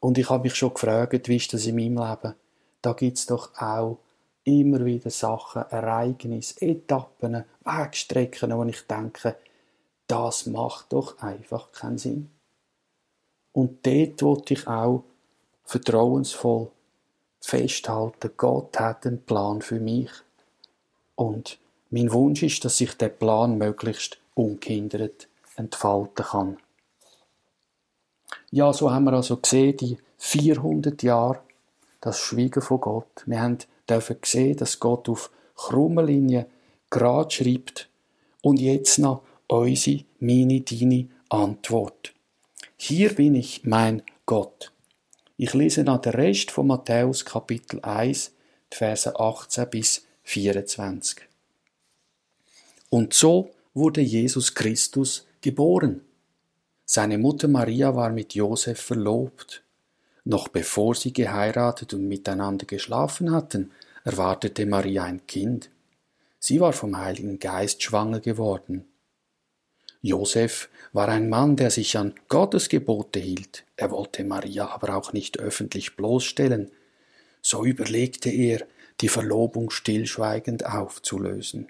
Und 0.00 0.18
ich 0.18 0.28
habe 0.30 0.44
mich 0.44 0.54
schon 0.54 0.74
gefragt, 0.74 1.28
wie 1.28 1.36
ist 1.36 1.52
das 1.52 1.66
in 1.66 1.76
meinem 1.76 1.98
Leben? 1.98 2.34
Da 2.82 2.92
gibt 2.92 3.18
es 3.18 3.26
doch 3.26 3.54
auch 3.60 3.98
immer 4.44 4.84
wieder 4.84 5.10
Sachen, 5.10 5.62
Ereignisse, 5.70 6.60
Etappen, 6.60 7.44
Wegstrecken, 7.64 8.56
wo 8.56 8.64
ich 8.64 8.82
denke, 8.86 9.36
das 10.06 10.46
macht 10.46 10.92
doch 10.92 11.18
einfach 11.18 11.72
keinen 11.72 11.98
Sinn. 11.98 12.30
Und 13.54 13.86
dort 13.86 14.20
wollte 14.22 14.54
ich 14.54 14.66
auch 14.66 15.04
vertrauensvoll 15.64 16.70
festhalten, 17.40 18.32
Gott 18.36 18.78
hat 18.80 19.06
einen 19.06 19.22
Plan 19.22 19.62
für 19.62 19.78
mich. 19.78 20.10
Und 21.14 21.58
mein 21.90 22.12
Wunsch 22.12 22.42
ist, 22.42 22.64
dass 22.64 22.78
sich 22.78 22.94
der 22.94 23.10
Plan 23.10 23.56
möglichst 23.56 24.18
ungehindert 24.34 25.28
entfalten 25.56 26.24
kann. 26.24 26.56
Ja, 28.50 28.72
so 28.72 28.90
haben 28.90 29.04
wir 29.04 29.12
also 29.12 29.36
gesehen, 29.36 29.76
die 29.76 29.98
400 30.18 31.02
Jahre, 31.02 31.40
das 32.00 32.18
Schweigen 32.18 32.60
von 32.60 32.80
Gott. 32.80 33.22
Wir 33.26 33.40
haben 33.40 33.58
dürfen 33.88 34.16
sehen, 34.24 34.56
dass 34.56 34.80
Gott 34.80 35.08
auf 35.08 35.30
krummen 35.54 36.06
Linien 36.06 36.46
gerade 36.90 37.30
schreibt 37.30 37.88
und 38.42 38.58
jetzt 38.58 38.98
noch 38.98 39.22
unsere, 39.46 40.04
meine, 40.18 40.60
deine 40.62 41.08
Antwort. 41.28 42.13
Hier 42.76 43.14
bin 43.14 43.34
ich, 43.34 43.64
mein 43.64 44.02
Gott. 44.26 44.72
Ich 45.36 45.54
lese 45.54 45.84
noch 45.84 46.00
den 46.00 46.12
Rest 46.12 46.50
von 46.50 46.66
Matthäus 46.66 47.24
Kapitel 47.24 47.80
1, 47.80 48.32
die 48.72 48.76
Verse 48.76 49.18
18 49.18 49.70
bis 49.70 50.06
24. 50.24 51.22
Und 52.90 53.14
so 53.14 53.50
wurde 53.74 54.00
Jesus 54.00 54.54
Christus 54.54 55.26
geboren. 55.40 56.02
Seine 56.84 57.16
Mutter 57.16 57.48
Maria 57.48 57.94
war 57.94 58.10
mit 58.10 58.34
Josef 58.34 58.80
verlobt. 58.80 59.62
Noch 60.24 60.48
bevor 60.48 60.94
sie 60.94 61.12
geheiratet 61.12 61.94
und 61.94 62.08
miteinander 62.08 62.66
geschlafen 62.66 63.30
hatten, 63.30 63.70
erwartete 64.04 64.66
Maria 64.66 65.04
ein 65.04 65.26
Kind. 65.26 65.70
Sie 66.40 66.60
war 66.60 66.72
vom 66.72 66.98
Heiligen 66.98 67.38
Geist 67.38 67.82
schwanger 67.82 68.20
geworden. 68.20 68.84
Josef 70.02 70.68
war 70.94 71.08
ein 71.08 71.28
Mann, 71.28 71.56
der 71.56 71.70
sich 71.70 71.98
an 71.98 72.14
Gottes 72.28 72.68
Gebote 72.68 73.18
hielt. 73.18 73.64
Er 73.76 73.90
wollte 73.90 74.24
Maria 74.24 74.68
aber 74.68 74.96
auch 74.96 75.12
nicht 75.12 75.38
öffentlich 75.40 75.96
bloßstellen. 75.96 76.70
So 77.42 77.64
überlegte 77.64 78.30
er, 78.30 78.64
die 79.00 79.08
Verlobung 79.08 79.70
stillschweigend 79.70 80.64
aufzulösen. 80.64 81.66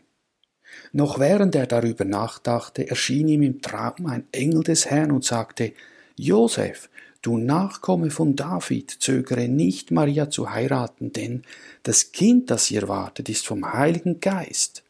Noch 0.93 1.19
während 1.19 1.55
er 1.55 1.67
darüber 1.67 2.05
nachdachte, 2.05 2.89
erschien 2.89 3.29
ihm 3.29 3.43
im 3.43 3.63
Traum 3.63 4.07
ein 4.07 4.27
Engel 4.31 4.63
des 4.63 4.87
Herrn 4.87 5.11
und 5.11 5.25
sagte, 5.25 5.73
Josef, 6.17 6.91
du 7.23 7.39
Nachkomme 7.39 8.11
von 8.11 8.37
David, 8.37 8.91
zögere 8.91 9.49
nicht, 9.49 9.91
Maria 9.91 10.29
zu 10.29 10.51
heiraten, 10.51 11.13
denn 11.13 11.45
das 11.83 12.13
Kind, 12.13 12.51
das 12.51 12.71
ihr 12.71 12.89
wartet, 12.89 13.31
ist 13.31 13.47
vom 13.47 13.73
Heiligen 13.73 14.21
Geist. 14.21 14.83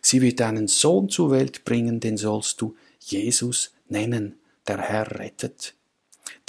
Sie 0.00 0.22
wird 0.22 0.40
einen 0.42 0.68
Sohn 0.68 1.08
zur 1.08 1.32
Welt 1.32 1.64
bringen, 1.64 1.98
den 1.98 2.16
sollst 2.16 2.60
du 2.60 2.76
Jesus 3.10 3.72
nennen, 3.88 4.38
der 4.66 4.78
Herr 4.78 5.18
rettet. 5.18 5.74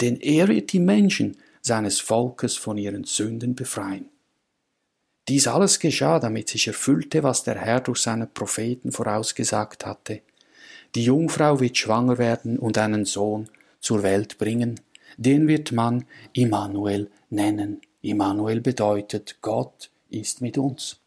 Denn 0.00 0.16
er 0.16 0.48
wird 0.48 0.72
die 0.72 0.80
Menschen 0.80 1.36
seines 1.60 2.00
Volkes 2.00 2.56
von 2.56 2.78
ihren 2.78 3.04
Sünden 3.04 3.54
befreien. 3.54 4.08
Dies 5.28 5.48
alles 5.48 5.80
geschah, 5.80 6.20
damit 6.20 6.48
sich 6.48 6.68
erfüllte, 6.68 7.22
was 7.22 7.42
der 7.42 7.56
Herr 7.56 7.80
durch 7.80 8.00
seine 8.00 8.26
Propheten 8.26 8.92
vorausgesagt 8.92 9.84
hatte. 9.84 10.22
Die 10.94 11.04
Jungfrau 11.04 11.60
wird 11.60 11.76
schwanger 11.76 12.18
werden 12.18 12.58
und 12.58 12.78
einen 12.78 13.04
Sohn 13.04 13.48
zur 13.80 14.02
Welt 14.02 14.38
bringen, 14.38 14.80
den 15.16 15.48
wird 15.48 15.72
man 15.72 16.04
Immanuel 16.32 17.10
nennen. 17.30 17.80
Immanuel 18.02 18.60
bedeutet, 18.60 19.38
Gott 19.40 19.90
ist 20.10 20.40
mit 20.40 20.58
uns. 20.58 21.00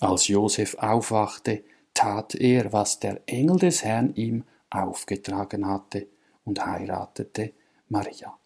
Als 0.00 0.28
Josef 0.28 0.74
aufwachte, 0.74 1.62
tat 1.98 2.36
er, 2.36 2.72
was 2.72 3.00
der 3.00 3.22
Engel 3.26 3.58
des 3.58 3.82
Herrn 3.82 4.14
ihm 4.14 4.44
aufgetragen 4.70 5.66
hatte, 5.66 6.06
und 6.44 6.64
heiratete 6.64 7.52
Maria. 7.88 8.38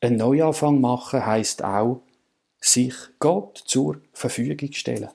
Ein 0.00 0.16
Neuanfang 0.16 0.80
machen 0.80 1.24
heißt 1.24 1.62
auch, 1.62 2.02
sich 2.60 2.94
Gott 3.20 3.62
zur 3.64 4.02
Verfügung 4.12 4.72
stellen. 4.72 5.10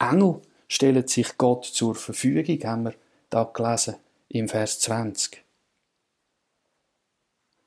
Engel 0.00 0.42
stellen 0.66 1.06
sich 1.06 1.38
Gott 1.38 1.64
zur 1.64 1.94
Verfügung, 1.94 2.58
haben 2.64 2.84
wir 2.86 2.94
da 3.30 3.44
gelesen 3.44 3.94
im 4.28 4.48
Vers 4.48 4.80
20. 4.80 5.44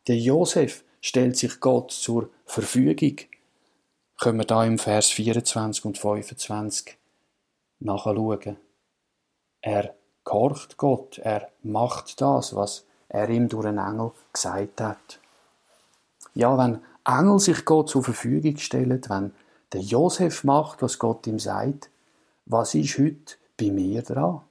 Der 0.07 0.17
Josef 0.17 0.83
stellt 0.99 1.37
sich 1.37 1.61
Gott 1.61 1.91
zur 1.91 2.29
Verfügung. 2.45 3.15
Können 4.17 4.39
wir 4.39 4.45
da 4.45 4.63
im 4.63 4.79
Vers 4.79 5.09
24 5.09 5.85
und 5.85 5.97
25 5.97 6.97
nachschauen. 7.79 8.57
Er 9.61 9.95
gehorcht 10.23 10.77
Gott, 10.77 11.17
er 11.19 11.49
macht 11.63 12.21
das, 12.21 12.55
was 12.55 12.85
er 13.09 13.29
ihm 13.29 13.49
durch 13.49 13.65
einen 13.67 13.77
Engel 13.77 14.11
gesagt 14.31 14.81
hat. 14.81 15.19
Ja, 16.33 16.57
wenn 16.57 16.81
Engel 17.05 17.39
sich 17.39 17.65
Gott 17.65 17.89
zur 17.89 18.03
Verfügung 18.03 18.57
stellen, 18.57 19.01
wenn 19.07 19.33
der 19.73 19.81
Josef 19.81 20.43
macht, 20.43 20.81
was 20.81 20.97
Gott 20.99 21.27
ihm 21.27 21.39
sagt, 21.39 21.89
was 22.45 22.75
ist 22.75 22.97
heute 22.97 23.35
bei 23.57 23.71
mir 23.71 24.01
dran? 24.01 24.41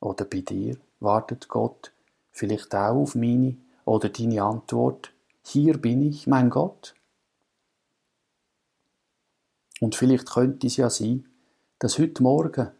Oder 0.00 0.24
bei 0.24 0.40
dir 0.40 0.76
wartet 1.00 1.48
Gott 1.48 1.92
vielleicht 2.32 2.74
auch 2.74 2.96
auf 2.96 3.14
meine 3.14 3.56
oder 3.84 4.08
deine 4.08 4.42
Antwort, 4.42 5.12
hier 5.44 5.78
bin 5.78 6.08
ich, 6.08 6.26
mein 6.26 6.50
Gott. 6.50 6.94
Und 9.82 9.96
vielleicht 9.96 10.30
könnte 10.30 10.68
es 10.68 10.76
ja 10.76 10.88
sein, 10.88 11.28
dass 11.80 11.98
heute 11.98 12.22
Morgen 12.22 12.70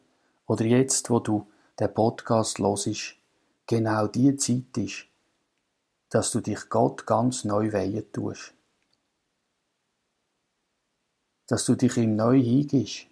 oder 0.46 0.64
jetzt, 0.64 1.10
wo 1.10 1.18
du 1.18 1.50
den 1.80 1.92
Podcast 1.92 2.60
hörst, 2.60 3.16
genau 3.66 4.06
die 4.06 4.36
Zeit 4.36 4.78
ist, 4.78 5.06
dass 6.10 6.30
du 6.30 6.40
dich 6.40 6.68
Gott 6.68 7.04
ganz 7.04 7.42
neu 7.42 7.72
weihen 7.72 8.04
tust. 8.12 8.54
Dass 11.48 11.66
du 11.66 11.74
dich 11.74 11.96
ihm 11.96 12.14
neu 12.14 12.40
hingibst. 12.40 13.08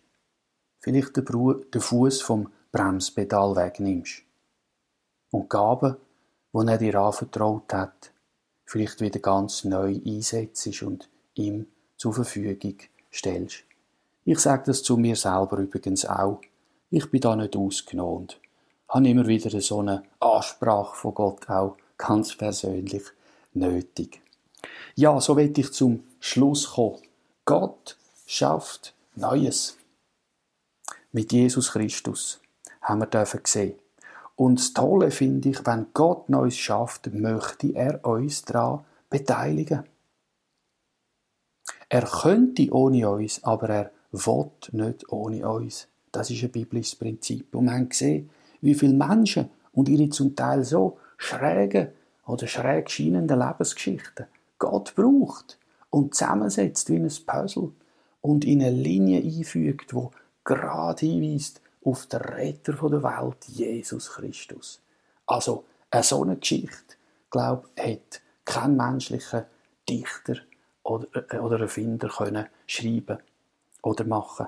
Vielleicht 0.79 1.17
den 1.17 1.81
Fuß 1.81 2.23
vom 2.23 2.53
Bremspedal 2.71 3.57
wegnimmst. 3.57 4.23
Und 5.33 5.47
die 5.47 5.49
Gaben, 5.49 5.97
die 6.53 6.69
er 6.69 6.79
dir 6.79 6.95
anvertraut 6.95 7.73
hat, 7.73 8.13
vielleicht 8.67 9.01
wieder 9.01 9.19
ganz 9.19 9.65
neu 9.65 10.01
einsetzt 10.07 10.81
und 10.85 11.11
ihm 11.35 11.67
zur 11.97 12.15
Verfügung 12.15 12.79
stellst. 13.13 13.65
Ich 14.31 14.39
sage 14.39 14.63
das 14.67 14.85
zu 14.85 14.97
mir 14.97 15.17
selber 15.17 15.59
übrigens 15.59 16.05
auch. 16.05 16.41
Ich 16.89 17.11
bin 17.11 17.21
da 17.21 17.35
nicht 17.35 17.57
ausgenommen 17.57 18.29
habe 18.89 19.09
immer 19.09 19.27
wieder 19.27 19.61
so 19.61 19.81
eine 19.81 20.05
Ansprache 20.21 20.95
von 20.95 21.15
Gott 21.15 21.51
auch 21.51 21.77
ganz 21.97 22.37
persönlich 22.37 23.03
nötig. 23.55 24.23
Ja, 24.95 25.21
so 25.21 25.37
will 25.37 25.53
ich 25.57 25.73
zum 25.73 26.05
Schluss 26.21 26.75
kommen. 26.75 27.03
Gott 27.45 27.97
schafft 28.25 28.95
Neues. 29.17 29.77
Mit 31.11 31.33
Jesus 31.33 31.73
Christus 31.73 32.41
haben 32.83 33.01
wir 33.01 33.07
dürfen 33.07 33.41
sehen. 33.43 33.75
Und 34.37 34.61
das 34.61 34.73
Tolle 34.73 35.11
finde 35.11 35.49
ich, 35.49 35.67
wenn 35.67 35.89
Gott 35.93 36.29
Neues 36.29 36.57
schafft, 36.57 37.13
möchte 37.13 37.75
er 37.75 38.05
uns 38.05 38.43
daran 38.43 38.85
beteiligen. 39.09 39.83
Er 41.89 42.03
könnte 42.03 42.73
ohne 42.73 43.11
uns, 43.11 43.43
aber 43.43 43.69
er 43.69 43.93
will 44.13 44.51
nicht 44.73 45.11
ohne 45.13 45.49
uns. 45.49 45.89
Das 46.13 46.31
ist 46.31 46.43
ein 46.43 46.51
biblisches 46.51 46.97
Prinzip. 46.97 47.55
Und 47.55 47.67
wir 47.67 47.73
haben 47.73 47.89
gesehen, 47.89 48.31
wie 48.61 48.75
viele 48.75 48.95
Menschen 48.95 49.51
und 49.73 49.89
ihre 49.89 50.09
zum 50.11 50.35
Teil 50.35 50.65
so 50.65 50.99
schrägen 51.17 51.89
oder 52.27 52.47
schräg 52.47 52.91
scheinenden 52.91 53.39
Lebensgeschichten 53.39 54.27
Gott 54.59 54.95
braucht 54.95 55.59
und 55.91 56.15
zusammensetzt 56.15 56.91
wie 56.91 56.97
ein 56.97 57.11
Puzzle 57.27 57.73
und 58.21 58.45
in 58.45 58.63
eine 58.63 58.71
Linie 58.71 59.23
einfügt, 59.23 59.95
wo 59.95 60.11
gerade 60.45 61.07
hinweist 61.07 61.61
auf 61.85 62.07
den 62.07 62.21
Retter 62.21 62.73
der 62.73 63.03
Welt, 63.03 63.45
Jesus 63.47 64.11
Christus. 64.11 64.81
Also, 65.27 65.65
eine 65.91 66.03
so 66.03 66.23
eine 66.23 66.37
Geschichte, 66.37 66.97
glaube 67.31 67.69
hat 67.79 68.21
kein 68.45 68.77
menschlicher 68.77 69.47
Dichter 69.89 70.37
oder, 70.83 71.07
äh, 71.33 71.39
oder 71.39 71.61
Erfinder 71.61 72.09
können 72.09 72.47
schreiben 72.67 73.19
oder 73.83 74.05
machen. 74.05 74.47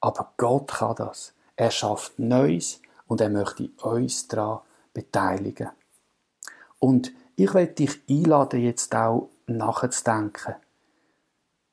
Aber 0.00 0.32
Gott 0.36 0.68
kann 0.72 0.96
das. 0.96 1.34
Er 1.56 1.70
schafft 1.70 2.18
Neues 2.18 2.80
und 3.06 3.20
er 3.20 3.28
möchte 3.28 3.70
uns 3.82 4.28
daran 4.28 4.60
beteiligen. 4.92 5.70
Und 6.78 7.12
ich 7.36 7.54
werde 7.54 7.72
dich 7.72 8.00
einladen, 8.08 8.60
jetzt 8.60 8.94
auch 8.94 9.30
nachzudenken. 9.46 10.54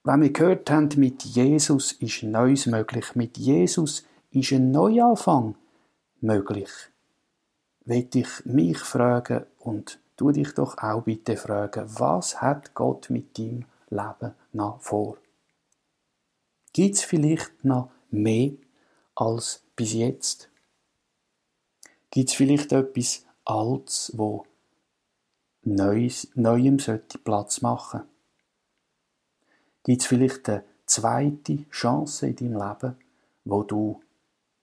Wenn 0.03 0.21
wir 0.21 0.31
gehört 0.31 0.69
haben, 0.71 0.89
mit 0.97 1.23
Jesus 1.23 1.91
ist 1.93 2.23
Neues 2.23 2.65
möglich, 2.65 3.15
mit 3.15 3.37
Jesus 3.37 4.05
ist 4.31 4.51
ein 4.51 4.71
Neuanfang 4.71 5.55
möglich, 6.21 6.69
werde 7.85 8.19
ich 8.19 8.45
mich 8.45 8.77
fragen 8.79 9.45
und 9.57 9.99
tu 10.15 10.31
dich 10.31 10.53
doch 10.53 10.77
auch 10.77 11.03
bitte 11.03 11.37
fragen, 11.37 11.85
was 11.87 12.41
hat 12.41 12.73
Gott 12.73 13.09
mit 13.09 13.37
deinem 13.37 13.65
Leben 13.89 14.33
noch 14.53 14.79
vor? 14.81 15.17
Gibt 16.73 16.95
es 16.95 17.03
vielleicht 17.03 17.65
noch 17.65 17.91
mehr 18.11 18.51
als 19.15 19.63
bis 19.75 19.93
jetzt? 19.93 20.49
Gibt 22.11 22.29
es 22.29 22.35
vielleicht 22.35 22.71
etwas 22.71 23.25
Altes, 23.45 24.11
wo 24.15 24.45
Neues, 25.63 26.29
Neuem 26.35 26.79
sollte 26.79 27.17
Platz 27.17 27.61
machen? 27.61 28.03
Gibt 29.83 30.01
es 30.01 30.07
vielleicht 30.07 30.47
eine 30.49 30.63
zweite 30.85 31.69
Chance 31.69 32.27
in 32.27 32.35
deinem 32.35 32.57
Leben, 32.57 32.95
wo 33.45 33.63
du 33.63 34.01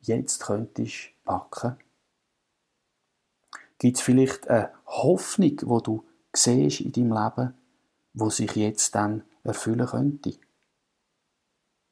jetzt 0.01 0.45
könntest 0.45 1.11
packen? 1.25 1.77
Gibt 3.79 3.99
es 3.99 4.03
vielleicht 4.03 4.49
eine 4.49 4.71
Hoffnung, 4.87 5.57
wo 5.63 5.81
du 5.81 6.05
siehst 6.35 6.81
in 6.81 6.93
deinem 6.93 7.13
Leben, 7.13 7.55
wo 8.15 8.31
sich 8.31 8.55
jetzt 8.57 8.95
dann 8.95 9.25
erfüllen 9.43 9.87
könnte? 9.87 10.39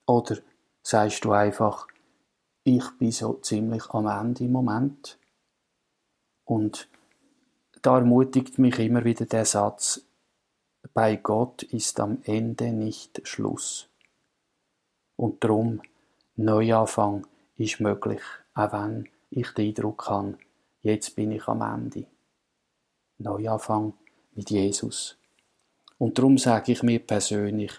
Oder 0.07 0.39
sagst 0.83 1.25
du 1.25 1.33
einfach, 1.33 1.87
ich 2.65 2.85
bin 2.99 3.13
so 3.13 3.35
ziemlich 3.35 3.89
am 3.91 4.07
Ende 4.07 4.45
im 4.45 4.53
Moment 4.53 5.19
und 6.45 6.89
da 7.83 7.99
ermutigt 7.99 8.59
mich 8.59 8.79
immer 8.79 9.05
wieder 9.05 9.27
der 9.27 9.45
Satz, 9.45 10.07
bei 10.93 11.17
Gott 11.17 11.63
ist 11.63 12.01
am 12.01 12.19
Ende 12.25 12.73
nicht 12.73 13.27
Schluss. 13.27 13.89
Und 15.17 15.43
darum, 15.45 15.83
Neuanfang 16.37 17.27
ist 17.57 17.81
möglich, 17.81 18.23
auch 18.55 18.73
wenn 18.73 19.09
ich 19.31 19.51
den 19.51 19.69
Eindruck 19.69 20.09
habe, 20.09 20.39
jetzt 20.83 21.17
bin 21.17 21.33
ich 21.33 21.47
am 21.47 21.63
Ende. 21.63 22.07
Neuanfang 23.19 23.95
mit 24.33 24.51
Jesus. 24.51 25.17
Und 25.99 26.19
darum 26.19 26.39
sage 26.39 26.73
ich 26.73 26.83
mir 26.83 26.99
persönlich, 26.99 27.73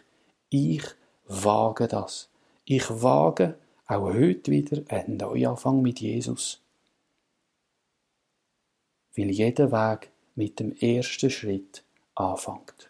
ich 0.49 0.83
wage 1.27 1.87
das. 1.87 2.29
Ich 2.65 2.89
wage, 2.89 3.57
auch 3.87 4.13
heute 4.13 4.51
wieder 4.51 4.81
ein 4.89 5.17
Neuanfang 5.17 5.81
mit 5.81 5.99
Jesus. 5.99 6.61
Weil 9.15 9.29
jeder 9.29 9.71
Weg 9.71 10.09
mit 10.35 10.59
dem 10.59 10.75
ersten 10.75 11.29
Schritt 11.29 11.83
anfängt. 12.15 12.89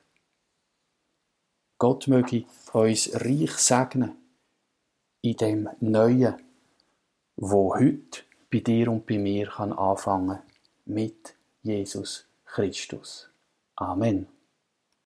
Gott 1.78 2.08
möge 2.08 2.46
uns 2.72 3.10
reich 3.14 3.52
segnen 3.52 4.16
in 5.22 5.36
dem 5.38 5.70
Neuen, 5.80 6.36
wo 7.36 7.76
heute 7.76 8.22
bei 8.52 8.60
dir 8.60 8.92
und 8.92 9.06
bei 9.06 9.18
mir 9.18 9.48
kann 9.48 9.74
anfangen 9.74 10.40
mit 10.86 11.36
Jesus 11.64 12.28
Christus. 12.46 13.30
Amen. 13.76 14.35